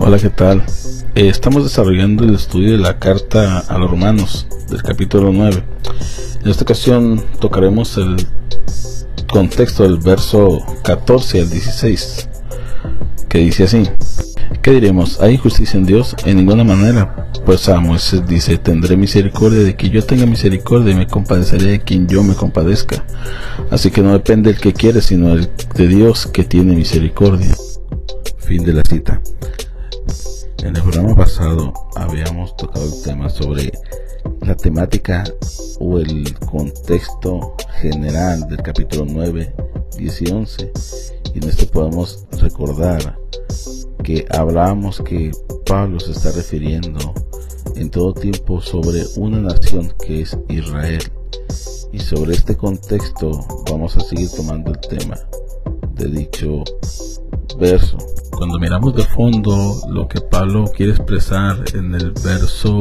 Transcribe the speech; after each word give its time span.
Hola, 0.00 0.16
¿qué 0.16 0.30
tal? 0.30 0.62
Eh, 1.16 1.28
estamos 1.28 1.64
desarrollando 1.64 2.22
el 2.22 2.32
estudio 2.32 2.70
de 2.70 2.78
la 2.78 3.00
carta 3.00 3.58
a 3.58 3.78
los 3.78 3.90
romanos 3.90 4.46
del 4.70 4.80
capítulo 4.80 5.32
9. 5.32 5.64
En 6.44 6.48
esta 6.48 6.62
ocasión 6.62 7.24
tocaremos 7.40 7.96
el 7.96 8.16
contexto 9.26 9.82
del 9.82 9.98
verso 9.98 10.60
14 10.84 11.40
al 11.40 11.50
16, 11.50 12.28
que 13.28 13.38
dice 13.38 13.64
así. 13.64 13.90
¿Qué 14.62 14.70
diremos? 14.70 15.20
¿Hay 15.20 15.34
injusticia 15.34 15.76
en 15.76 15.84
Dios? 15.84 16.14
En 16.24 16.36
ninguna 16.36 16.62
manera. 16.62 17.30
Pues 17.44 17.68
a 17.68 17.80
Moisés 17.80 18.24
dice, 18.24 18.56
tendré 18.56 18.96
misericordia 18.96 19.64
de 19.64 19.74
que 19.74 19.90
yo 19.90 20.04
tenga 20.04 20.26
misericordia 20.26 20.92
y 20.92 20.96
me 20.96 21.08
compadeceré 21.08 21.72
de 21.72 21.80
quien 21.80 22.06
yo 22.06 22.22
me 22.22 22.34
compadezca. 22.34 23.04
Así 23.68 23.90
que 23.90 24.02
no 24.02 24.12
depende 24.12 24.50
el 24.50 24.60
que 24.60 24.72
quiere, 24.72 25.00
sino 25.00 25.32
el 25.32 25.50
de 25.74 25.88
Dios 25.88 26.28
que 26.28 26.44
tiene 26.44 26.76
misericordia. 26.76 27.56
Fin 28.38 28.64
de 28.64 28.74
la 28.74 28.82
cita. 28.88 29.20
En 30.58 30.76
el 30.76 30.82
programa 30.82 31.14
pasado 31.14 31.72
habíamos 31.96 32.56
tocado 32.56 32.84
el 32.84 33.02
tema 33.02 33.28
sobre 33.28 33.72
la 34.42 34.54
temática 34.54 35.24
o 35.80 35.98
el 35.98 36.34
contexto 36.40 37.54
general 37.80 38.48
del 38.48 38.62
capítulo 38.62 39.06
9, 39.08 39.54
10 39.96 40.22
y 40.22 40.30
11. 40.32 40.72
Y 41.34 41.38
en 41.38 41.48
esto 41.48 41.66
podemos 41.68 42.26
recordar 42.40 43.18
que 44.02 44.26
hablábamos 44.30 45.00
que 45.00 45.30
Pablo 45.66 46.00
se 46.00 46.12
está 46.12 46.32
refiriendo 46.32 47.14
en 47.76 47.90
todo 47.90 48.12
tiempo 48.14 48.60
sobre 48.60 49.04
una 49.16 49.40
nación 49.40 49.92
que 50.04 50.22
es 50.22 50.36
Israel. 50.48 51.02
Y 51.92 52.00
sobre 52.00 52.34
este 52.34 52.56
contexto 52.56 53.30
vamos 53.70 53.96
a 53.96 54.00
seguir 54.00 54.28
tomando 54.30 54.72
el 54.72 54.80
tema 54.80 55.18
de 55.94 56.06
dicho 56.06 56.64
verso. 57.58 57.98
Cuando 58.30 58.58
miramos 58.58 58.94
de 58.94 59.04
fondo 59.04 59.82
lo 59.90 60.08
que 60.08 60.20
Pablo 60.20 60.64
quiere 60.74 60.92
expresar 60.92 61.64
en 61.74 61.94
el 61.94 62.12
verso 62.12 62.80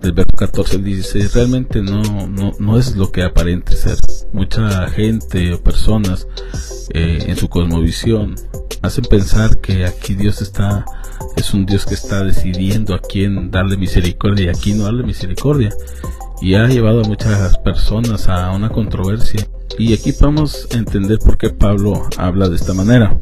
del 0.00 0.12
verso 0.12 0.36
14 0.36 0.76
al 0.76 0.84
16 0.84 1.34
realmente 1.34 1.82
no, 1.82 2.28
no, 2.28 2.52
no 2.58 2.78
es 2.78 2.94
lo 2.94 3.10
que 3.10 3.22
aparente 3.22 3.74
ser. 3.74 3.96
Mucha 4.32 4.88
gente 4.90 5.54
o 5.54 5.60
personas 5.62 6.26
eh, 6.94 7.24
en 7.26 7.36
su 7.36 7.48
cosmovisión 7.48 8.36
hacen 8.82 9.04
pensar 9.04 9.58
que 9.58 9.84
aquí 9.84 10.14
Dios 10.14 10.40
está 10.40 10.84
es 11.36 11.52
un 11.52 11.66
Dios 11.66 11.84
que 11.86 11.94
está 11.94 12.22
decidiendo 12.24 12.94
a 12.94 13.00
quién 13.00 13.50
darle 13.50 13.76
misericordia 13.76 14.46
y 14.46 14.48
a 14.48 14.52
quién 14.52 14.78
no 14.78 14.84
darle 14.84 15.02
misericordia 15.02 15.70
y 16.40 16.54
ha 16.54 16.66
llevado 16.66 17.00
a 17.00 17.08
muchas 17.08 17.58
personas 17.58 18.28
a 18.28 18.50
una 18.52 18.68
controversia 18.68 19.46
y 19.78 19.94
aquí 19.94 20.12
podemos 20.12 20.68
entender 20.70 21.18
por 21.18 21.36
qué 21.36 21.50
Pablo 21.50 22.08
habla 22.16 22.48
de 22.48 22.56
esta 22.56 22.72
manera 22.72 23.18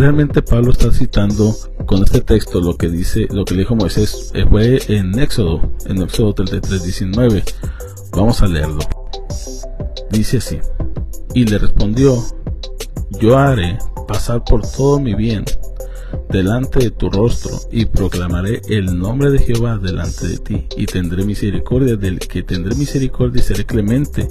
realmente 0.00 0.40
Pablo 0.40 0.72
está 0.72 0.90
citando 0.92 1.54
con 1.84 2.02
este 2.02 2.22
texto 2.22 2.58
lo 2.58 2.74
que 2.78 2.88
dice 2.88 3.26
lo 3.30 3.44
que 3.44 3.54
dijo 3.54 3.76
Moisés 3.76 4.30
eh, 4.34 4.46
fue 4.48 4.80
en 4.88 5.18
Éxodo 5.18 5.60
en 5.84 6.00
Éxodo 6.00 6.32
33 6.32 6.82
19 6.82 7.44
vamos 8.12 8.40
a 8.40 8.46
leerlo 8.46 8.78
dice 10.10 10.38
así 10.38 10.58
y 11.34 11.44
le 11.44 11.58
respondió 11.58 12.16
yo 13.20 13.36
haré 13.36 13.76
pasar 14.08 14.42
por 14.42 14.62
todo 14.62 14.98
mi 14.98 15.14
bien 15.14 15.44
delante 16.30 16.78
de 16.78 16.90
tu 16.92 17.10
rostro 17.10 17.52
y 17.70 17.84
proclamaré 17.84 18.62
el 18.70 18.98
nombre 18.98 19.30
de 19.30 19.40
Jehová 19.40 19.76
delante 19.76 20.28
de 20.28 20.38
ti 20.38 20.66
y 20.78 20.86
tendré 20.86 21.24
misericordia 21.24 21.96
del 21.96 22.20
que 22.20 22.42
tendré 22.42 22.74
misericordia 22.74 23.42
y 23.42 23.44
seré 23.44 23.66
clemente 23.66 24.28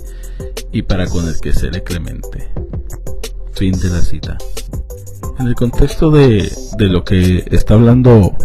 y 0.71 0.81
para 0.81 1.05
con 1.07 1.27
el 1.27 1.39
que 1.39 1.53
seré 1.53 1.83
clemente. 1.83 2.51
Fin 3.53 3.77
de 3.77 3.89
la 3.89 4.01
cita. 4.01 4.37
En 5.39 5.47
el 5.47 5.55
contexto 5.55 6.11
de, 6.11 6.51
de 6.77 6.85
lo 6.87 7.03
que 7.03 7.45
está 7.49 7.75
hablando 7.75 8.35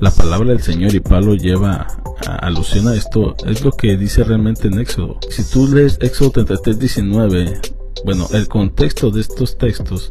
la 0.00 0.10
palabra 0.12 0.50
del 0.50 0.62
Señor 0.62 0.94
y 0.94 1.00
Pablo 1.00 1.34
lleva 1.34 1.88
a, 2.26 2.34
alusión 2.46 2.86
a 2.88 2.94
esto, 2.94 3.34
es 3.44 3.64
lo 3.64 3.72
que 3.72 3.96
dice 3.96 4.22
realmente 4.22 4.68
en 4.68 4.78
Éxodo. 4.78 5.18
Si 5.28 5.42
tú 5.42 5.66
lees 5.66 5.98
Éxodo 6.00 6.30
33, 6.30 6.78
19, 6.78 7.60
bueno, 8.04 8.28
el 8.32 8.46
contexto 8.46 9.10
de 9.10 9.20
estos 9.20 9.58
textos 9.58 10.10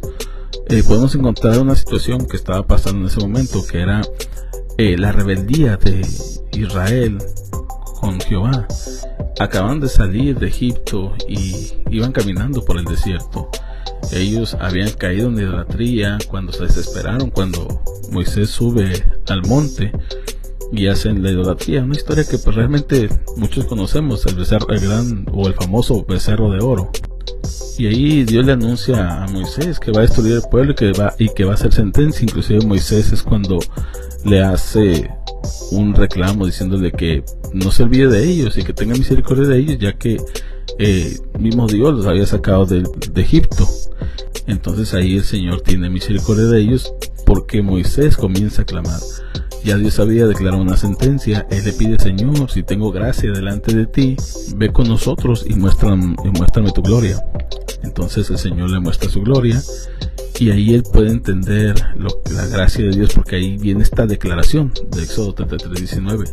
eh, 0.68 0.82
podemos 0.86 1.14
encontrar 1.14 1.58
una 1.58 1.74
situación 1.74 2.26
que 2.26 2.36
estaba 2.36 2.66
pasando 2.66 3.00
en 3.00 3.06
ese 3.06 3.20
momento, 3.20 3.66
que 3.66 3.80
era 3.80 4.02
eh, 4.76 4.98
la 4.98 5.12
rebeldía 5.12 5.78
de 5.78 6.06
Israel 6.52 7.18
con 8.00 8.20
Jehová. 8.20 8.66
Acaban 9.40 9.80
de 9.80 9.88
salir 9.88 10.38
de 10.38 10.48
Egipto 10.48 11.14
y 11.26 11.72
iban 11.90 12.12
caminando 12.12 12.62
por 12.64 12.76
el 12.76 12.84
desierto. 12.84 13.48
Ellos 14.12 14.56
habían 14.60 14.90
caído 14.90 15.28
en 15.28 15.38
idolatría 15.38 16.18
cuando 16.28 16.52
se 16.52 16.64
desesperaron, 16.64 17.30
cuando 17.30 17.82
Moisés 18.10 18.50
sube 18.50 19.04
al 19.28 19.42
monte 19.46 19.92
y 20.72 20.86
hacen 20.86 21.22
la 21.22 21.30
idolatría. 21.30 21.82
Una 21.82 21.94
historia 21.94 22.24
que 22.24 22.38
pues, 22.38 22.56
realmente 22.56 23.08
muchos 23.36 23.66
conocemos, 23.66 24.24
el 24.26 24.34
becerro, 24.34 24.68
el 24.70 24.80
gran 24.80 25.26
o 25.32 25.46
el 25.46 25.54
famoso 25.54 26.04
becerro 26.04 26.50
de 26.50 26.64
oro. 26.64 26.90
Y 27.78 27.86
ahí 27.86 28.24
Dios 28.24 28.44
le 28.44 28.52
anuncia 28.52 29.22
a 29.22 29.28
Moisés 29.28 29.78
que 29.78 29.92
va 29.92 30.00
a 30.00 30.02
destruir 30.02 30.34
el 30.34 30.42
pueblo 30.50 30.72
y 30.72 30.74
que 30.74 30.92
va, 30.92 31.14
y 31.18 31.28
que 31.28 31.44
va 31.44 31.52
a 31.52 31.54
hacer 31.54 31.72
sentencia. 31.72 32.24
Inclusive 32.24 32.66
Moisés 32.66 33.12
es 33.12 33.22
cuando 33.22 33.58
le 34.24 34.42
hace 34.42 35.08
un 35.70 35.94
reclamo 35.94 36.46
diciéndole 36.46 36.90
que 36.90 37.22
no 37.52 37.70
se 37.70 37.84
olvide 37.84 38.08
de 38.08 38.24
ellos 38.24 38.58
y 38.58 38.64
que 38.64 38.72
tenga 38.72 38.94
misericordia 38.94 39.46
de 39.46 39.58
ellos, 39.58 39.78
ya 39.78 39.92
que 39.92 40.16
eh, 40.78 41.18
mismo 41.38 41.66
Dios 41.66 41.94
los 41.94 42.06
había 42.06 42.26
sacado 42.26 42.66
de, 42.66 42.84
Egipto. 43.16 43.66
Entonces 44.46 44.94
ahí 44.94 45.16
el 45.16 45.24
Señor 45.24 45.60
tiene 45.60 45.90
misericordia 45.90 46.44
de 46.44 46.60
ellos 46.60 46.92
porque 47.26 47.62
Moisés 47.62 48.16
comienza 48.16 48.62
a 48.62 48.64
clamar. 48.64 49.00
Ya 49.64 49.76
Dios 49.76 49.98
había 49.98 50.26
declarado 50.26 50.62
una 50.62 50.76
sentencia. 50.76 51.46
Él 51.50 51.64
le 51.64 51.72
pide, 51.72 51.98
Señor, 51.98 52.50
si 52.50 52.62
tengo 52.62 52.92
gracia 52.92 53.32
delante 53.32 53.74
de 53.74 53.86
ti, 53.86 54.16
ve 54.56 54.72
con 54.72 54.88
nosotros 54.88 55.44
y 55.48 55.54
muéstrame, 55.54 56.14
y 56.24 56.28
muéstrame 56.28 56.70
tu 56.70 56.82
gloria. 56.82 57.22
Entonces 57.82 58.30
el 58.30 58.38
Señor 58.38 58.70
le 58.70 58.80
muestra 58.80 59.10
su 59.10 59.20
gloria 59.20 59.60
y 60.38 60.50
ahí 60.50 60.74
él 60.74 60.82
puede 60.82 61.10
entender 61.10 61.74
la 61.96 62.46
gracia 62.46 62.84
de 62.84 62.90
Dios 62.90 63.12
porque 63.14 63.36
ahí 63.36 63.56
viene 63.58 63.82
esta 63.82 64.06
declaración 64.06 64.72
de 64.90 65.02
Éxodo 65.02 65.34
33, 65.34 65.78
19 65.78 66.24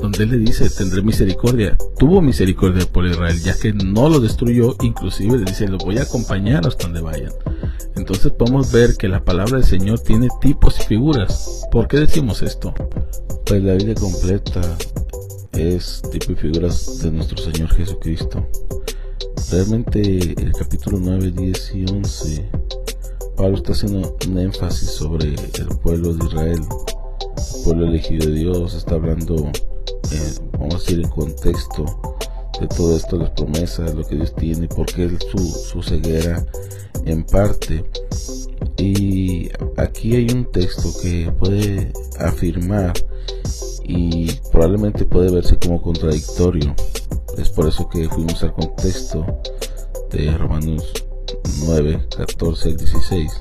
donde 0.00 0.24
él 0.24 0.30
le 0.30 0.38
dice, 0.38 0.68
tendré 0.70 1.02
misericordia. 1.02 1.76
Tuvo 1.98 2.20
misericordia 2.20 2.84
por 2.86 3.06
Israel, 3.06 3.38
ya 3.40 3.56
que 3.56 3.72
no 3.72 4.08
lo 4.08 4.20
destruyó, 4.20 4.76
inclusive 4.82 5.38
le 5.38 5.44
dice, 5.44 5.68
lo 5.68 5.78
voy 5.78 5.98
a 5.98 6.02
acompañar 6.02 6.66
hasta 6.66 6.84
donde 6.84 7.00
vayan. 7.00 7.32
Entonces 7.94 8.32
podemos 8.32 8.72
ver 8.72 8.96
que 8.96 9.08
la 9.08 9.24
palabra 9.24 9.58
del 9.58 9.66
Señor 9.66 10.00
tiene 10.00 10.28
tipos 10.40 10.80
y 10.80 10.84
figuras. 10.84 11.62
¿Por 11.70 11.88
qué 11.88 11.98
decimos 11.98 12.42
esto? 12.42 12.74
Pues 13.46 13.62
la 13.62 13.74
Biblia 13.74 13.94
completa 13.94 14.60
es 15.52 16.02
tipo 16.10 16.32
y 16.32 16.36
figuras 16.36 17.00
de 17.02 17.10
nuestro 17.10 17.38
Señor 17.38 17.68
Jesucristo. 17.70 18.46
Realmente 19.50 20.00
el 20.00 20.52
capítulo 20.52 20.98
9, 21.00 21.30
10 21.30 21.72
y 21.74 21.84
11, 21.84 22.50
Pablo 23.42 23.56
está 23.56 23.72
haciendo 23.72 24.16
un 24.28 24.38
énfasis 24.38 24.88
sobre 24.88 25.30
el 25.30 25.68
pueblo 25.82 26.14
de 26.14 26.26
Israel, 26.26 26.60
el 26.60 27.64
pueblo 27.64 27.86
elegido 27.88 28.28
de 28.28 28.34
Dios, 28.34 28.74
está 28.74 28.94
hablando, 28.94 29.50
eh, 30.12 30.34
vamos 30.52 30.76
a 30.76 30.78
decir, 30.78 31.00
en 31.00 31.08
contexto 31.08 31.84
de 32.60 32.68
todo 32.68 32.96
esto, 32.96 33.16
las 33.16 33.30
promesas, 33.30 33.96
lo 33.96 34.04
que 34.04 34.14
Dios 34.14 34.32
tiene, 34.36 34.68
porque 34.68 35.02
él 35.02 35.18
su, 35.32 35.38
su 35.38 35.82
ceguera 35.82 36.46
en 37.04 37.24
parte. 37.24 37.84
Y 38.76 39.50
aquí 39.76 40.14
hay 40.14 40.30
un 40.30 40.48
texto 40.52 40.90
que 41.02 41.32
puede 41.32 41.92
afirmar 42.20 42.92
y 43.82 44.30
probablemente 44.52 45.04
puede 45.04 45.32
verse 45.32 45.58
como 45.58 45.82
contradictorio 45.82 46.76
es 47.38 47.48
por 47.48 47.66
eso 47.66 47.88
que 47.88 48.08
fuimos 48.08 48.40
al 48.44 48.52
contexto 48.52 49.26
de 50.12 50.30
Romanos 50.38 50.92
9, 51.66 52.08
14 52.16 52.68
al 52.70 52.76
16, 52.76 53.32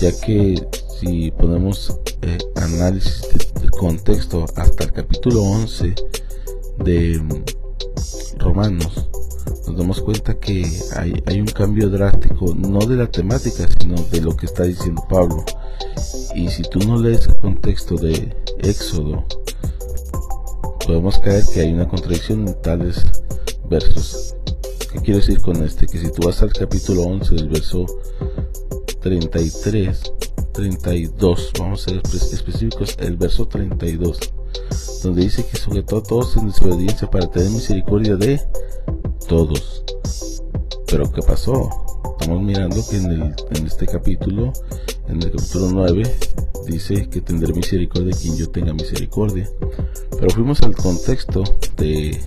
ya 0.00 0.20
que 0.20 0.54
si 1.00 1.30
ponemos 1.32 1.98
eh, 2.22 2.38
análisis 2.56 3.22
del 3.54 3.70
contexto 3.70 4.44
hasta 4.56 4.84
el 4.84 4.92
capítulo 4.92 5.42
11 5.42 5.94
de 6.84 7.18
mm, 7.18 8.38
Romanos, 8.38 9.08
nos 9.66 9.76
damos 9.76 10.00
cuenta 10.00 10.38
que 10.38 10.64
hay, 10.96 11.22
hay 11.26 11.40
un 11.40 11.46
cambio 11.46 11.88
drástico, 11.88 12.54
no 12.54 12.78
de 12.80 12.96
la 12.96 13.06
temática, 13.06 13.66
sino 13.78 13.96
de 14.10 14.20
lo 14.20 14.36
que 14.36 14.46
está 14.46 14.64
diciendo 14.64 15.04
Pablo. 15.08 15.44
Y 16.34 16.48
si 16.48 16.62
tú 16.62 16.78
no 16.80 16.98
lees 16.98 17.26
el 17.26 17.36
contexto 17.36 17.96
de 17.96 18.34
Éxodo 18.58 19.24
podemos 20.90 21.20
caer 21.20 21.44
que 21.54 21.60
hay 21.60 21.72
una 21.72 21.86
contradicción 21.86 22.48
en 22.48 22.62
tales 22.62 23.04
versos. 23.68 24.34
¿Qué 24.92 24.98
quiero 24.98 25.20
decir 25.20 25.40
con 25.40 25.62
este? 25.62 25.86
Que 25.86 25.98
si 25.98 26.10
tú 26.10 26.26
vas 26.26 26.42
al 26.42 26.52
capítulo 26.52 27.02
11 27.02 27.34
del 27.36 27.48
verso 27.48 27.86
33, 29.00 30.12
32, 30.52 31.52
vamos 31.58 31.86
a 31.86 31.90
ser 31.90 32.02
específicos, 32.32 32.96
el 32.98 33.16
verso 33.16 33.46
32, 33.46 34.18
donde 35.04 35.22
dice 35.22 35.46
que 35.46 35.56
sujetó 35.56 35.98
a 35.98 36.02
todos 36.02 36.36
en 36.36 36.48
desobediencia 36.48 37.08
para 37.08 37.30
tener 37.30 37.50
misericordia 37.50 38.16
de 38.16 38.40
todos. 39.28 39.84
Pero 40.86 41.12
¿qué 41.12 41.22
pasó? 41.22 41.70
Estamos 42.18 42.42
mirando 42.42 42.76
que 42.88 42.96
en, 42.96 43.12
el, 43.12 43.22
en 43.22 43.66
este 43.66 43.86
capítulo, 43.86 44.52
en 45.06 45.22
el 45.22 45.30
capítulo 45.30 45.68
9, 45.70 46.02
dice 46.66 47.08
que 47.08 47.20
tendré 47.20 47.52
misericordia 47.52 48.16
quien 48.20 48.36
yo 48.36 48.50
tenga 48.50 48.72
misericordia. 48.72 49.48
Pero 50.10 50.30
fuimos 50.30 50.60
al 50.62 50.74
contexto 50.74 51.44
de, 51.76 52.20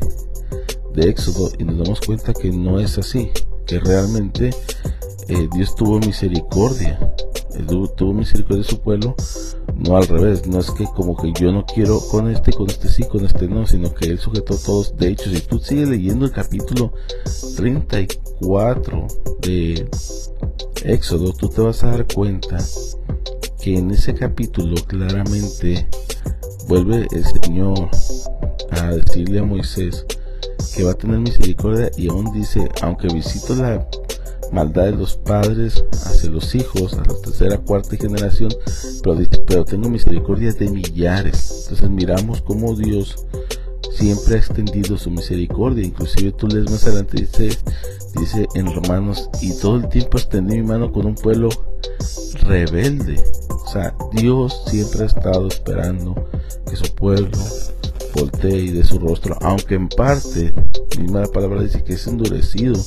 de 0.93 1.09
Éxodo 1.09 1.51
y 1.57 1.63
nos 1.63 1.77
damos 1.79 2.01
cuenta 2.01 2.33
que 2.33 2.51
no 2.51 2.79
es 2.79 2.97
así, 2.97 3.29
que 3.65 3.79
realmente 3.79 4.51
eh, 5.27 5.49
Dios 5.53 5.75
tuvo 5.75 5.99
misericordia, 5.99 6.99
tuvo, 7.97 8.13
misericordia 8.13 8.63
de 8.63 8.69
su 8.69 8.79
pueblo, 8.79 9.15
no 9.75 9.97
al 9.97 10.07
revés, 10.07 10.45
no 10.47 10.59
es 10.59 10.69
que 10.71 10.85
como 10.85 11.15
que 11.15 11.31
yo 11.33 11.51
no 11.51 11.65
quiero 11.65 11.99
con 11.99 12.29
este, 12.29 12.51
con 12.51 12.69
este 12.69 12.89
sí, 12.89 13.03
con 13.03 13.25
este 13.25 13.47
no, 13.47 13.65
sino 13.65 13.93
que 13.93 14.09
Él 14.09 14.19
sujetó 14.19 14.57
todos. 14.57 14.95
De 14.97 15.09
hecho, 15.09 15.29
si 15.29 15.39
tú 15.41 15.59
sigues 15.59 15.89
leyendo 15.89 16.25
el 16.25 16.31
capítulo 16.31 16.93
34 17.55 19.07
de 19.41 19.89
Éxodo, 20.83 21.33
tú 21.33 21.49
te 21.49 21.61
vas 21.61 21.83
a 21.83 21.91
dar 21.91 22.07
cuenta 22.13 22.57
que 23.61 23.77
en 23.77 23.91
ese 23.91 24.13
capítulo 24.13 24.75
claramente 24.85 25.87
vuelve 26.67 27.07
el 27.11 27.23
Señor 27.41 27.89
a 28.71 28.87
decirle 28.87 29.39
a 29.39 29.43
Moisés 29.43 30.05
que 30.75 30.83
va 30.83 30.91
a 30.91 30.95
tener 30.95 31.19
misericordia 31.19 31.91
y 31.97 32.09
aún 32.09 32.31
dice, 32.33 32.69
aunque 32.81 33.07
visito 33.07 33.55
la 33.55 33.87
maldad 34.51 34.85
de 34.85 34.91
los 34.91 35.15
padres 35.17 35.83
hacia 35.91 36.29
los 36.29 36.53
hijos, 36.55 36.93
a 36.93 36.97
la 36.97 37.15
tercera, 37.21 37.57
cuarta 37.57 37.97
generación, 37.97 38.51
pero 39.47 39.65
tengo 39.65 39.89
misericordia 39.89 40.53
de 40.53 40.69
millares. 40.69 41.63
Entonces 41.63 41.89
miramos 41.89 42.41
cómo 42.41 42.75
Dios 42.75 43.25
siempre 43.91 44.35
ha 44.35 44.37
extendido 44.37 44.97
su 44.97 45.09
misericordia. 45.09 45.85
Inclusive 45.85 46.31
tú 46.33 46.47
lees 46.47 46.69
más 46.69 46.85
adelante, 46.85 47.21
dice, 47.21 47.57
dice 48.19 48.47
en 48.55 48.73
Romanos, 48.73 49.29
y 49.41 49.53
todo 49.59 49.77
el 49.77 49.89
tiempo 49.89 50.17
extendí 50.17 50.55
mi 50.55 50.67
mano 50.67 50.91
con 50.91 51.05
un 51.05 51.15
pueblo 51.15 51.49
rebelde. 52.43 53.23
O 53.49 53.67
sea, 53.67 53.95
Dios 54.11 54.61
siempre 54.67 55.03
ha 55.03 55.07
estado 55.07 55.47
esperando 55.47 56.15
que 56.69 56.75
su 56.75 56.93
pueblo 56.93 57.37
y 58.43 58.71
de 58.71 58.83
su 58.83 58.99
rostro, 58.99 59.37
aunque 59.41 59.75
en 59.75 59.89
parte, 59.89 60.53
misma 60.99 61.21
la 61.21 61.27
palabra 61.27 61.61
dice 61.61 61.83
que 61.83 61.93
es 61.93 62.07
endurecido, 62.07 62.79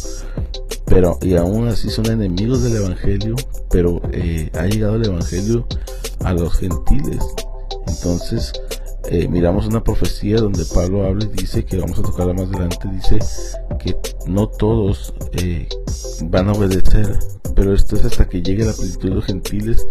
pero 0.85 1.19
y 1.23 1.35
aún 1.35 1.69
así 1.69 1.91
son 1.91 2.07
enemigos 2.07 2.63
del 2.63 2.77
evangelio 2.77 3.35
pero 3.71 4.01
eh, 4.13 4.51
ha 4.55 4.67
llegado 4.67 4.97
el 4.97 5.07
evangelio 5.07 5.67
a 6.25 6.33
los 6.33 6.57
gentiles. 6.57 7.25
Entonces 7.87 8.53
eh, 9.09 9.29
miramos 9.29 9.67
una 9.67 9.83
profecía 9.83 10.39
donde 10.39 10.65
Pablo 10.65 11.05
habla 11.05 11.25
y 11.25 11.41
dice 11.41 11.65
que 11.65 11.79
vamos 11.79 11.99
a 11.99 12.03
tocarla 12.03 12.33
más 12.33 12.49
adelante 12.49 12.89
dice 12.91 13.19
que 13.79 13.97
no 14.27 14.49
todos 14.49 15.15
eh, 15.33 15.69
van 16.25 16.49
a 16.49 16.53
obedecer 16.53 17.17
pero 17.55 17.73
esto 17.73 17.95
es 17.95 18.05
hasta 18.05 18.29
que 18.29 18.43
llegue 18.43 18.65
la 18.65 18.73
plenitud 18.73 19.11
de 19.11 19.15
los 19.15 19.27
gentiles 19.27 19.87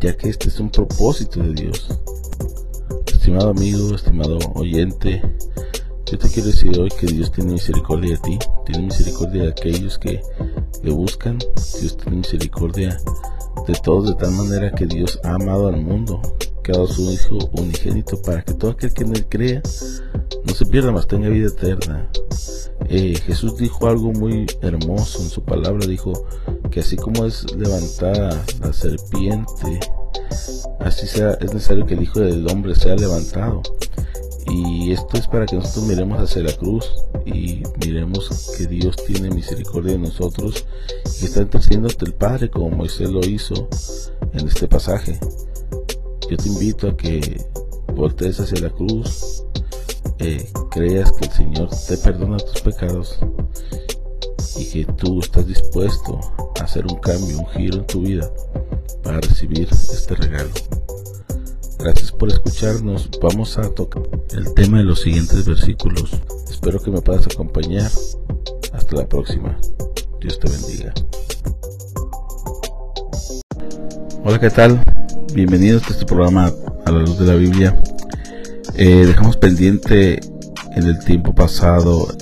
ya 0.00 0.14
que 0.16 0.28
este 0.28 0.48
es 0.48 0.60
un 0.60 0.68
propósito 0.68 1.40
de 1.42 1.54
Dios 1.54 1.88
estimado 3.06 3.50
amigo 3.50 3.94
estimado 3.94 4.38
oyente 4.54 5.22
yo 6.10 6.16
te 6.16 6.30
quiero 6.30 6.48
decir 6.48 6.78
hoy 6.80 6.88
que 6.98 7.06
Dios 7.06 7.30
tiene 7.30 7.52
misericordia 7.52 8.12
de 8.12 8.16
ti, 8.16 8.38
tiene 8.64 8.86
misericordia 8.86 9.42
de 9.42 9.48
aquellos 9.50 9.98
que 9.98 10.22
le 10.82 10.90
buscan, 10.90 11.38
Dios 11.80 11.98
tiene 11.98 12.16
misericordia 12.18 12.96
de 13.66 13.74
todos 13.84 14.08
de 14.08 14.14
tal 14.14 14.30
manera 14.30 14.70
que 14.70 14.86
Dios 14.86 15.20
ha 15.22 15.34
amado 15.34 15.68
al 15.68 15.82
mundo, 15.82 16.22
que 16.64 16.72
su 16.86 17.12
Hijo 17.12 17.50
unigénito 17.52 18.22
para 18.22 18.42
que 18.42 18.54
todo 18.54 18.70
aquel 18.70 18.94
que 18.94 19.04
en 19.04 19.16
él 19.16 19.26
crea 19.28 19.62
no 20.44 20.54
se 20.54 20.64
pierda, 20.64 20.92
más 20.92 21.06
tenga 21.06 21.28
vida 21.28 21.48
eterna. 21.48 22.08
Eh, 22.88 23.14
Jesús 23.26 23.58
dijo 23.58 23.86
algo 23.86 24.10
muy 24.12 24.46
hermoso 24.62 25.20
en 25.20 25.28
su 25.28 25.42
palabra, 25.42 25.86
dijo 25.86 26.26
que 26.70 26.80
así 26.80 26.96
como 26.96 27.26
es 27.26 27.54
levantada 27.54 28.42
la 28.60 28.72
serpiente, 28.72 29.78
así 30.80 31.06
sea, 31.06 31.32
es 31.40 31.52
necesario 31.52 31.86
que 31.86 31.94
el 31.94 32.02
Hijo 32.02 32.20
del 32.20 32.48
Hombre 32.50 32.74
sea 32.74 32.94
levantado. 32.96 33.62
Y 34.50 34.92
esto 34.92 35.18
es 35.18 35.26
para 35.26 35.44
que 35.44 35.56
nosotros 35.56 35.84
miremos 35.84 36.18
hacia 36.20 36.42
la 36.42 36.52
cruz 36.52 36.90
y 37.26 37.62
miremos 37.84 38.52
que 38.56 38.66
Dios 38.66 38.96
tiene 39.06 39.30
misericordia 39.30 39.92
de 39.92 39.98
nosotros 39.98 40.64
y 41.20 41.26
está 41.26 41.42
intercediendo 41.42 41.88
ante 41.88 42.06
el 42.06 42.14
Padre 42.14 42.48
como 42.50 42.70
Moisés 42.70 43.10
lo 43.10 43.20
hizo 43.20 43.68
en 44.32 44.48
este 44.48 44.66
pasaje. 44.66 45.18
Yo 46.30 46.36
te 46.36 46.48
invito 46.48 46.88
a 46.88 46.96
que 46.96 47.44
voltees 47.94 48.40
hacia 48.40 48.60
la 48.60 48.70
cruz, 48.70 49.44
eh, 50.18 50.50
creas 50.70 51.12
que 51.12 51.26
el 51.26 51.32
Señor 51.32 51.68
te 51.86 51.98
perdona 51.98 52.38
tus 52.38 52.62
pecados 52.62 53.18
y 54.56 54.64
que 54.66 54.92
tú 54.94 55.20
estás 55.20 55.46
dispuesto 55.46 56.18
a 56.58 56.64
hacer 56.64 56.86
un 56.86 56.98
cambio, 57.00 57.38
un 57.38 57.46
giro 57.48 57.78
en 57.78 57.86
tu 57.86 58.00
vida 58.00 58.30
para 59.08 59.22
recibir 59.22 59.66
este 59.72 60.14
regalo. 60.16 60.50
Gracias 61.78 62.12
por 62.12 62.28
escucharnos. 62.28 63.08
Vamos 63.22 63.56
a 63.56 63.62
tocar 63.70 64.02
el 64.32 64.52
tema 64.52 64.78
de 64.78 64.84
los 64.84 65.00
siguientes 65.00 65.46
versículos. 65.46 66.10
Espero 66.50 66.78
que 66.78 66.90
me 66.90 67.00
puedas 67.00 67.24
acompañar. 67.26 67.90
Hasta 68.74 68.96
la 68.96 69.08
próxima. 69.08 69.58
Dios 70.20 70.38
te 70.38 70.50
bendiga. 70.50 70.92
Hola, 74.24 74.38
¿qué 74.38 74.50
tal? 74.50 74.82
Bienvenidos 75.32 75.84
a 75.88 75.92
este 75.92 76.04
programa 76.04 76.52
a 76.84 76.90
la 76.90 76.98
luz 76.98 77.18
de 77.18 77.24
la 77.24 77.34
Biblia. 77.36 77.82
Eh, 78.74 79.06
dejamos 79.06 79.38
pendiente 79.38 80.20
en 80.76 80.82
el 80.82 81.02
tiempo 81.02 81.34
pasado 81.34 82.14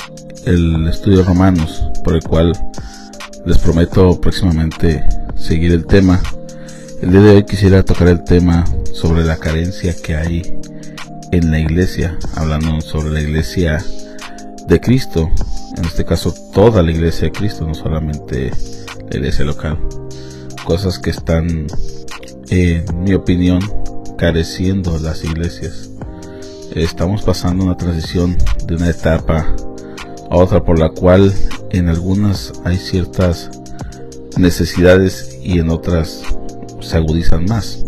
el 0.45 0.87
estudio 0.87 1.19
de 1.19 1.25
Romanos, 1.25 1.83
por 2.05 2.15
el 2.15 2.23
cual 2.23 2.53
les 3.45 3.59
prometo 3.59 4.21
próximamente 4.21 5.05
seguir 5.35 5.73
el 5.73 5.85
tema. 5.85 6.23
El 7.03 7.11
día 7.11 7.21
de 7.21 7.31
hoy 7.37 7.45
quisiera 7.45 7.85
tocar 7.85 8.09
el 8.09 8.25
tema 8.25 8.65
sobre 8.93 9.23
la 9.23 9.37
carencia 9.37 9.95
que 9.95 10.17
hay 10.17 10.59
en 11.31 11.51
la 11.51 11.59
iglesia, 11.59 12.19
hablando 12.35 12.81
sobre 12.81 13.11
la 13.11 13.21
iglesia 13.21 13.85
de 14.67 14.81
Cristo, 14.81 15.29
en 15.77 15.85
este 15.85 16.07
caso 16.07 16.35
toda 16.55 16.83
la 16.83 16.91
iglesia 16.91 17.27
de 17.27 17.33
Cristo, 17.33 17.67
no 17.67 17.75
solamente 17.75 18.51
la 19.11 19.17
iglesia 19.19 19.45
local. 19.45 19.79
Cosas 20.65 20.99
que 20.99 21.11
están, 21.11 21.67
en 22.49 22.85
mi 23.05 23.13
opinión, 23.13 23.61
careciendo 24.17 24.99
las 24.99 25.23
iglesias. 25.23 25.91
Estamos 26.75 27.23
pasando 27.23 27.65
una 27.65 27.77
transición 27.77 28.39
de 28.65 28.75
una 28.75 28.89
etapa 28.89 29.55
a 30.31 30.37
otra 30.37 30.65
por 30.65 30.79
la 30.79 30.89
cual 30.89 31.31
en 31.71 31.89
algunas 31.91 32.55
hay 32.65 32.79
ciertas 32.79 33.51
necesidades 34.39 35.39
y 35.43 35.59
en 35.59 35.69
otras 35.69 36.36
se 36.87 36.97
agudizan 36.97 37.45
más. 37.45 37.85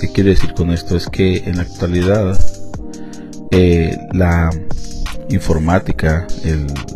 ¿Qué 0.00 0.10
quiero 0.12 0.30
decir 0.30 0.52
con 0.54 0.70
esto? 0.70 0.96
Es 0.96 1.08
que 1.08 1.38
en 1.38 1.56
la 1.56 1.62
actualidad 1.62 2.38
eh, 3.50 3.96
la 4.12 4.50
informática, 5.30 6.26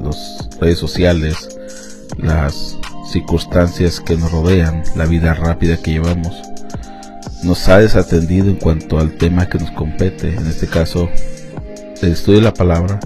las 0.03 0.49
redes 0.61 0.79
sociales, 0.79 1.57
las 2.19 2.79
circunstancias 3.11 4.01
que 4.01 4.17
nos 4.17 4.33
rodean, 4.33 4.83
la 4.97 5.07
vida 5.07 5.35
rápida 5.35 5.77
que 5.77 5.93
llevamos, 5.93 6.35
nos 7.43 7.69
ha 7.69 7.79
desatendido 7.79 8.49
en 8.49 8.57
cuanto 8.57 8.99
al 8.99 9.17
tema 9.17 9.49
que 9.49 9.59
nos 9.59 9.71
compete, 9.73 10.35
en 10.35 10.47
este 10.47 10.67
caso 10.67 11.09
el 12.01 12.12
estudio 12.12 12.39
de 12.39 12.45
la 12.45 12.55
palabra 12.55 13.01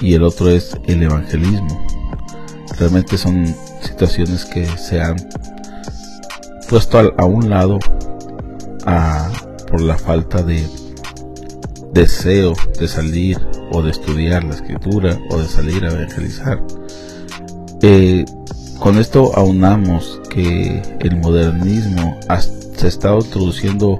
y 0.00 0.14
el 0.14 0.22
otro 0.22 0.48
es 0.48 0.76
el 0.86 1.02
evangelismo. 1.02 1.86
Realmente 2.78 3.18
son 3.18 3.46
situaciones 3.82 4.44
que 4.44 4.66
se 4.78 5.00
han 5.00 5.16
puesto 6.70 6.98
a, 7.00 7.24
un 7.24 7.50
lado 7.50 7.80
por 9.68 9.80
la 9.80 9.98
falta 9.98 10.40
de 10.44 10.64
deseo 11.92 12.54
de 12.78 12.86
salir 12.86 13.38
o 13.72 13.82
de 13.82 13.90
estudiar 13.90 14.44
la 14.44 14.54
escritura 14.54 15.18
o 15.30 15.38
de 15.38 15.48
salir 15.48 15.84
a 15.84 15.88
evangelizar. 15.90 16.62
Eh, 17.82 18.24
con 18.78 18.98
esto 18.98 19.32
aunamos 19.34 20.20
que 20.30 20.80
el 21.00 21.16
modernismo 21.16 22.20
se 22.76 22.86
está 22.86 23.16
introduciendo 23.16 23.98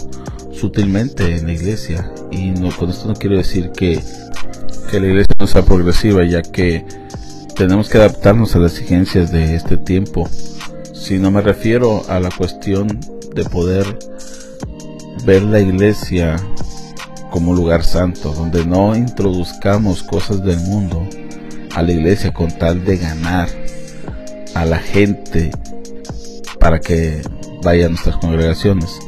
sutilmente 0.53 1.37
en 1.37 1.47
la 1.47 1.53
iglesia 1.53 2.13
y 2.31 2.51
no, 2.51 2.71
con 2.77 2.91
esto 2.91 3.09
no 3.09 3.15
quiero 3.15 3.37
decir 3.37 3.73
que, 3.73 4.01
que 4.89 5.01
la 5.01 5.09
iglesia 5.09 5.35
no 5.41 5.49
sea 5.49 5.65
progresiva 5.65 6.25
ya 6.25 6.41
que 6.41 6.87
tenemos 7.57 7.89
que 7.89 7.99
adaptarnos 7.99 8.55
a 8.55 8.61
las 8.61 8.75
exigencias 8.75 9.33
de 9.33 9.57
este 9.57 9.77
tiempo 9.77 10.29
no 11.09 11.31
me 11.31 11.41
refiero 11.41 12.03
a 12.09 12.21
la 12.21 12.31
cuestión 12.31 13.01
de 13.35 13.45
poder 13.45 13.99
ver 15.25 15.43
la 15.43 15.59
iglesia 15.59 16.37
como 17.31 17.55
lugar 17.55 17.83
santo, 17.83 18.33
donde 18.33 18.65
no 18.65 18.95
introduzcamos 18.95 20.03
cosas 20.03 20.45
del 20.45 20.59
mundo 20.61 21.05
a 21.75 21.83
la 21.83 21.93
iglesia 21.93 22.33
con 22.33 22.51
tal 22.57 22.85
de 22.85 22.97
ganar 22.97 23.49
a 24.55 24.65
la 24.65 24.79
gente 24.79 25.51
para 26.61 26.79
que 26.79 27.23
vaya 27.65 27.87
a 27.87 27.89
nuestras 27.89 28.17
congregaciones. 28.19 28.99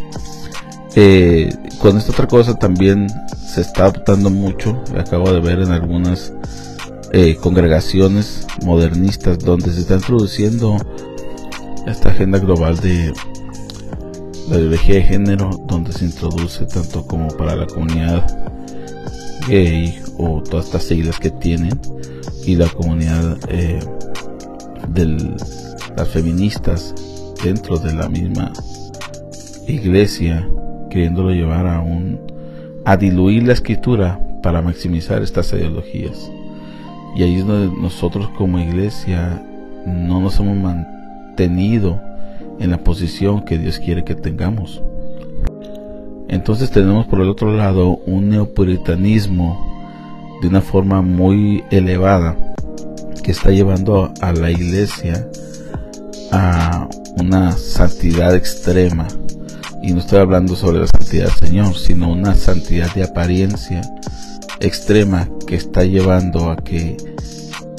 Eh, 0.96 1.54
con 1.78 1.96
esta 1.96 2.12
otra 2.12 2.26
cosa 2.26 2.54
también 2.54 3.06
se 3.46 3.60
está 3.60 3.84
adoptando 3.84 4.28
mucho, 4.28 4.82
acabo 4.96 5.32
de 5.32 5.40
ver 5.40 5.60
en 5.60 5.70
algunas 5.70 6.32
eh, 7.12 7.36
congregaciones 7.36 8.46
modernistas 8.64 9.38
donde 9.38 9.72
se 9.72 9.80
está 9.80 9.94
introduciendo 9.94 10.76
esta 11.86 12.10
agenda 12.10 12.38
global 12.38 12.76
de 12.78 13.12
la 14.48 14.56
ideología 14.56 14.94
de 14.96 15.02
género 15.02 15.50
donde 15.66 15.92
se 15.92 16.04
introduce 16.04 16.64
tanto 16.66 17.06
como 17.06 17.28
para 17.28 17.56
la 17.56 17.66
comunidad 17.66 18.26
gay 19.48 20.00
o 20.18 20.42
todas 20.42 20.66
estas 20.66 20.84
siglas 20.84 21.18
que 21.18 21.30
tienen 21.30 21.78
y 22.44 22.54
la 22.54 22.68
comunidad 22.68 23.38
eh, 23.48 23.80
de 24.88 25.36
las 25.96 26.08
feministas 26.08 26.94
dentro 27.42 27.78
de 27.78 27.94
la 27.94 28.08
misma 28.08 28.52
iglesia 29.66 30.48
queriéndolo 30.90 31.30
llevar 31.30 31.66
a 31.66 31.80
un 31.80 32.20
a 32.84 32.96
diluir 32.96 33.44
la 33.44 33.52
escritura 33.52 34.20
para 34.42 34.60
maximizar 34.60 35.22
estas 35.22 35.52
ideologías. 35.52 36.30
Y 37.14 37.22
ahí 37.22 37.36
es 37.36 37.46
donde 37.46 37.80
nosotros 37.80 38.28
como 38.36 38.58
iglesia 38.58 39.40
no 39.86 40.20
nos 40.20 40.40
hemos 40.40 40.56
mantenido 40.56 41.01
en 41.38 42.70
la 42.70 42.78
posición 42.78 43.44
que 43.44 43.58
Dios 43.58 43.78
quiere 43.78 44.04
que 44.04 44.14
tengamos. 44.14 44.82
Entonces 46.28 46.70
tenemos 46.70 47.06
por 47.06 47.20
el 47.20 47.28
otro 47.28 47.54
lado 47.54 47.98
un 48.06 48.30
neopuritanismo 48.30 49.72
de 50.40 50.48
una 50.48 50.60
forma 50.60 51.02
muy 51.02 51.62
elevada 51.70 52.36
que 53.22 53.32
está 53.32 53.50
llevando 53.50 54.12
a 54.20 54.32
la 54.32 54.50
iglesia 54.50 55.28
a 56.32 56.88
una 57.18 57.52
santidad 57.52 58.34
extrema. 58.34 59.06
Y 59.82 59.92
no 59.92 60.00
estoy 60.00 60.20
hablando 60.20 60.56
sobre 60.56 60.80
la 60.80 60.86
santidad 60.86 61.24
del 61.24 61.48
Señor, 61.48 61.76
sino 61.76 62.10
una 62.10 62.34
santidad 62.34 62.92
de 62.94 63.04
apariencia 63.04 63.82
extrema 64.60 65.28
que 65.46 65.56
está 65.56 65.84
llevando 65.84 66.50
a 66.50 66.56
que 66.56 66.96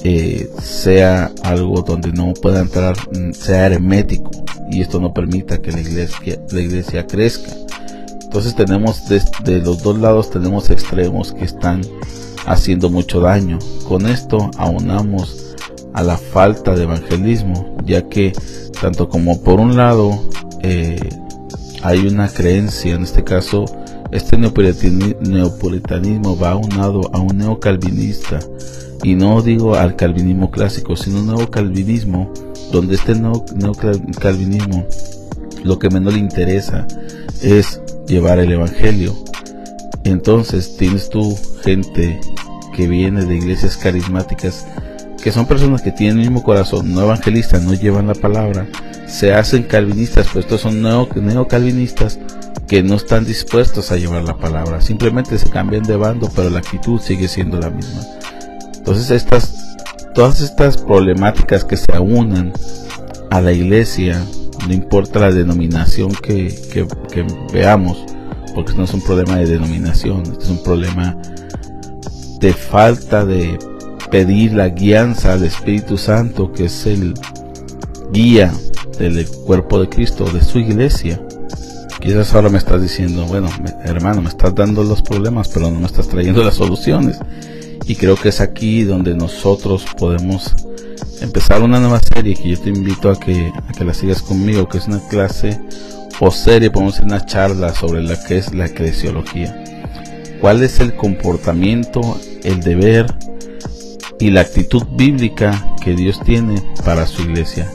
eh, 0.05 0.51
sea 0.61 1.31
algo 1.43 1.81
donde 1.81 2.11
no 2.11 2.33
pueda 2.33 2.59
entrar, 2.59 2.93
sea 3.31 3.67
hermético 3.67 4.31
y 4.69 4.81
esto 4.81 4.99
no 4.99 5.13
permita 5.13 5.61
que 5.61 5.71
la 5.71 5.79
iglesia, 5.79 6.41
la 6.51 6.59
iglesia 6.59 7.07
crezca. 7.07 7.53
Entonces 8.21 8.53
tenemos 8.53 9.07
de, 9.07 9.59
los 9.59 9.81
dos 9.81 9.97
lados 9.99 10.29
tenemos 10.29 10.69
extremos 10.69 11.31
que 11.31 11.45
están 11.45 11.83
haciendo 12.45 12.89
mucho 12.89 13.21
daño. 13.21 13.59
Con 13.87 14.05
esto 14.05 14.51
aunamos 14.57 15.55
a 15.93 16.03
la 16.03 16.17
falta 16.17 16.75
de 16.75 16.83
evangelismo, 16.83 17.77
ya 17.85 18.09
que 18.09 18.33
tanto 18.81 19.07
como 19.07 19.41
por 19.41 19.61
un 19.61 19.77
lado 19.77 20.21
eh, 20.63 20.99
hay 21.81 22.07
una 22.07 22.27
creencia, 22.27 22.95
en 22.95 23.03
este 23.03 23.23
caso 23.23 23.63
este 24.11 24.37
neopuritanismo 24.37 26.37
va 26.37 26.51
aunado 26.51 27.09
a 27.13 27.19
un 27.19 27.37
neocalvinista 27.37 28.39
y 29.03 29.15
no 29.15 29.41
digo 29.41 29.75
al 29.75 29.95
calvinismo 29.95 30.49
clásico, 30.49 30.95
sino 30.95 31.19
un 31.19 31.27
nuevo 31.27 31.51
calvinismo, 31.51 32.31
donde 32.71 32.95
este 32.95 33.15
nuevo, 33.15 33.45
calvinismo 34.19 34.85
lo 35.63 35.77
que 35.77 35.89
menos 35.89 36.13
le 36.13 36.19
interesa 36.19 36.87
es 37.41 37.81
llevar 38.07 38.39
el 38.39 38.51
evangelio. 38.51 39.13
Entonces 40.03 40.77
tienes 40.77 41.09
tú 41.09 41.37
gente 41.63 42.19
que 42.73 42.87
viene 42.87 43.25
de 43.25 43.35
iglesias 43.35 43.77
carismáticas, 43.77 44.65
que 45.21 45.31
son 45.31 45.45
personas 45.45 45.81
que 45.81 45.91
tienen 45.91 46.19
el 46.19 46.29
mismo 46.29 46.43
corazón, 46.43 46.93
no 46.93 47.01
evangelistas, 47.01 47.61
no 47.63 47.73
llevan 47.73 48.07
la 48.07 48.15
palabra, 48.15 48.67
se 49.07 49.33
hacen 49.33 49.63
calvinistas, 49.63 50.27
pues 50.33 50.45
estos 50.45 50.61
son 50.61 50.81
neo, 50.81 51.07
calvinistas 51.47 52.19
que 52.67 52.83
no 52.83 52.95
están 52.95 53.25
dispuestos 53.25 53.91
a 53.91 53.97
llevar 53.97 54.23
la 54.23 54.37
palabra, 54.37 54.81
simplemente 54.81 55.37
se 55.37 55.49
cambian 55.49 55.83
de 55.83 55.95
bando, 55.95 56.29
pero 56.35 56.49
la 56.49 56.59
actitud 56.59 56.99
sigue 56.99 57.27
siendo 57.27 57.59
la 57.59 57.69
misma. 57.69 58.01
Entonces 58.83 59.11
estas, 59.11 59.77
todas 60.13 60.41
estas 60.41 60.75
problemáticas 60.75 61.63
que 61.63 61.77
se 61.77 61.85
aunan 61.95 62.51
a 63.29 63.39
la 63.39 63.53
iglesia, 63.53 64.21
no 64.67 64.73
importa 64.73 65.21
la 65.21 65.31
denominación 65.31 66.11
que, 66.11 66.53
veamos, 67.53 68.03
porque 68.53 68.73
no 68.73 68.83
es 68.83 68.93
un 68.93 68.99
problema 68.99 69.37
de 69.37 69.45
denominación, 69.45 70.23
es 70.37 70.49
un 70.49 70.61
problema 70.61 71.17
de 72.41 72.51
falta 72.51 73.23
de 73.23 73.57
pedir 74.11 74.51
la 74.51 74.67
guianza 74.67 75.31
al 75.31 75.45
Espíritu 75.45 75.97
Santo, 75.97 76.51
que 76.51 76.65
es 76.65 76.85
el 76.85 77.13
guía 78.11 78.53
del 78.99 79.25
cuerpo 79.45 79.79
de 79.79 79.87
Cristo, 79.87 80.25
de 80.25 80.41
su 80.41 80.59
iglesia. 80.59 81.25
Quizás 82.01 82.35
ahora 82.35 82.49
me 82.49 82.57
estás 82.57 82.81
diciendo, 82.81 83.25
bueno, 83.27 83.47
hermano, 83.85 84.21
me 84.21 84.27
estás 84.27 84.53
dando 84.53 84.83
los 84.83 85.01
problemas, 85.01 85.47
pero 85.47 85.71
no 85.71 85.79
me 85.79 85.85
estás 85.85 86.09
trayendo 86.09 86.43
las 86.43 86.55
soluciones. 86.55 87.17
Y 87.85 87.95
creo 87.95 88.15
que 88.15 88.29
es 88.29 88.39
aquí 88.41 88.83
donde 88.83 89.13
nosotros 89.13 89.85
podemos 89.97 90.55
empezar 91.21 91.61
una 91.63 91.79
nueva 91.79 91.99
serie 91.99 92.35
que 92.35 92.49
yo 92.49 92.59
te 92.59 92.69
invito 92.69 93.09
a 93.09 93.19
que, 93.19 93.51
a 93.67 93.71
que 93.73 93.83
la 93.83 93.93
sigas 93.93 94.21
conmigo, 94.21 94.67
que 94.67 94.77
es 94.77 94.87
una 94.87 95.05
clase 95.09 95.59
o 96.19 96.31
serie, 96.31 96.71
podemos 96.71 96.95
hacer 96.95 97.05
una 97.05 97.25
charla 97.25 97.73
sobre 97.73 98.01
la 98.01 98.21
que 98.23 98.37
es 98.37 98.53
la 98.53 98.67
eclesiología. 98.67 99.63
¿Cuál 100.39 100.63
es 100.63 100.79
el 100.79 100.95
comportamiento, 100.95 102.19
el 102.43 102.61
deber 102.61 103.05
y 104.19 104.29
la 104.29 104.41
actitud 104.41 104.83
bíblica 104.91 105.75
que 105.83 105.93
Dios 105.93 106.19
tiene 106.25 106.61
para 106.85 107.05
su 107.07 107.23
iglesia? 107.23 107.69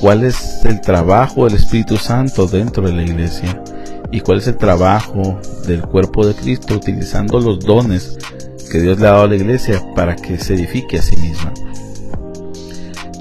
¿Cuál 0.00 0.24
es 0.24 0.64
el 0.64 0.80
trabajo 0.80 1.44
del 1.44 1.56
Espíritu 1.56 1.96
Santo 1.96 2.46
dentro 2.46 2.86
de 2.86 2.92
la 2.92 3.02
iglesia? 3.02 3.62
¿Y 4.10 4.20
cuál 4.20 4.38
es 4.38 4.46
el 4.46 4.56
trabajo 4.56 5.38
del 5.66 5.82
cuerpo 5.82 6.26
de 6.26 6.34
Cristo 6.34 6.74
utilizando 6.74 7.38
los 7.38 7.60
dones 7.60 8.18
que 8.70 8.80
Dios 8.80 9.00
le 9.00 9.08
ha 9.08 9.10
dado 9.10 9.24
a 9.24 9.28
la 9.28 9.36
iglesia 9.36 9.82
para 9.94 10.16
que 10.16 10.38
se 10.38 10.54
edifique 10.54 10.98
a 10.98 11.02
sí 11.02 11.16
misma. 11.16 11.52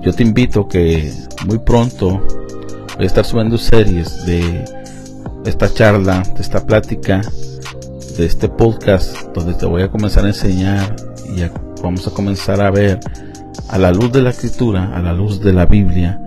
Yo 0.01 0.13
te 0.13 0.24
invito 0.24 0.68
que 0.68 1.12
muy 1.46 1.58
pronto 1.58 2.25
voy 2.96 3.03
a 3.03 3.08
estar 3.08 3.25
subiendo 3.25 3.58
series 3.58 4.25
de 4.25 4.63
esta 5.46 5.74
charla, 5.74 6.24
de 6.36 6.41
esta 6.41 6.65
plática, 6.65 7.22
de 8.18 8.25
este 8.25 8.48
podcast, 8.48 9.27
donde 9.34 9.56
te 9.56 9.65
voy 9.65 9.82
a 9.82 9.89
comenzar 9.89 10.24
a 10.25 10.29
enseñar 10.29 10.96
y 11.36 11.41
vamos 11.82 12.08
a 12.08 12.12
comenzar 12.12 12.62
a 12.62 12.70
ver 12.70 13.00
a 13.68 13.77
la 13.77 13.91
luz 13.91 14.12
de 14.12 14.22
la 14.22 14.29
escritura, 14.29 14.96
a 14.96 15.01
la 15.01 15.13
luz 15.13 15.41
de 15.41 15.53
la 15.53 15.65
Biblia, 15.65 16.22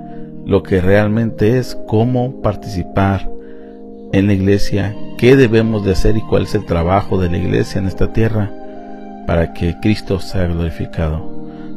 lo 0.45 0.63
que 0.63 0.81
realmente 0.81 1.59
es 1.59 1.79
cómo 1.87 2.43
participar 2.43 3.31
en 4.13 4.27
la 4.27 4.35
iglesia, 4.35 4.95
qué 5.17 5.37
debemos 5.37 5.85
de 5.85 5.93
hacer 5.93 6.17
y 6.17 6.21
cuál 6.23 6.43
es 6.43 6.55
el 6.55 6.67
trabajo 6.67 7.21
de 7.21 7.31
la 7.31 7.39
iglesia 7.39 7.79
en 7.79 7.87
esta 7.87 8.13
tierra 8.13 8.53
para 9.27 9.53
que 9.53 9.79
Cristo 9.81 10.21
sea 10.21 10.47
glorificado. 10.47 11.19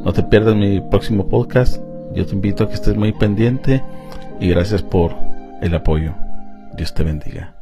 No 0.03 0.13
te 0.13 0.23
pierdas 0.23 0.55
mi 0.55 0.81
próximo 0.81 1.27
podcast. 1.27 1.81
Yo 2.13 2.25
te 2.25 2.33
invito 2.33 2.63
a 2.63 2.67
que 2.67 2.75
estés 2.75 2.95
muy 2.95 3.11
pendiente 3.11 3.83
y 4.39 4.49
gracias 4.49 4.81
por 4.81 5.15
el 5.61 5.73
apoyo. 5.73 6.13
Dios 6.73 6.93
te 6.93 7.03
bendiga. 7.03 7.54